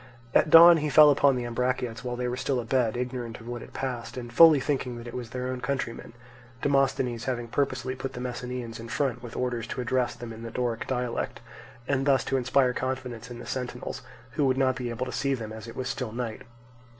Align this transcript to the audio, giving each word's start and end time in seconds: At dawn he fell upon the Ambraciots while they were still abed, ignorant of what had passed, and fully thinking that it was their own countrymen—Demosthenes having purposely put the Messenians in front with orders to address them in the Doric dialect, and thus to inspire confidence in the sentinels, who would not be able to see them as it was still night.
At 0.33 0.49
dawn 0.49 0.77
he 0.77 0.89
fell 0.89 1.11
upon 1.11 1.35
the 1.35 1.45
Ambraciots 1.45 2.03
while 2.03 2.15
they 2.15 2.27
were 2.27 2.35
still 2.35 2.59
abed, 2.59 2.97
ignorant 2.97 3.39
of 3.39 3.47
what 3.47 3.61
had 3.61 3.71
passed, 3.71 4.17
and 4.17 4.33
fully 4.33 4.59
thinking 4.59 4.97
that 4.97 5.05
it 5.05 5.13
was 5.13 5.29
their 5.29 5.49
own 5.49 5.61
countrymen—Demosthenes 5.61 7.25
having 7.25 7.47
purposely 7.47 7.93
put 7.95 8.13
the 8.13 8.19
Messenians 8.19 8.79
in 8.79 8.89
front 8.89 9.21
with 9.21 9.35
orders 9.35 9.67
to 9.67 9.79
address 9.79 10.15
them 10.15 10.33
in 10.33 10.41
the 10.41 10.49
Doric 10.49 10.87
dialect, 10.87 11.39
and 11.87 12.07
thus 12.07 12.23
to 12.23 12.37
inspire 12.37 12.73
confidence 12.73 13.29
in 13.29 13.37
the 13.37 13.45
sentinels, 13.45 14.01
who 14.31 14.45
would 14.47 14.57
not 14.57 14.75
be 14.75 14.89
able 14.89 15.05
to 15.05 15.11
see 15.11 15.35
them 15.35 15.53
as 15.53 15.67
it 15.67 15.75
was 15.75 15.87
still 15.87 16.11
night. 16.11 16.41